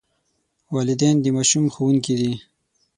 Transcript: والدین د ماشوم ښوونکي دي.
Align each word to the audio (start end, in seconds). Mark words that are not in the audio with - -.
والدین 0.75 1.15
د 1.21 1.25
ماشوم 1.35 1.65
ښوونکي 1.73 2.13
دي. 2.19 2.31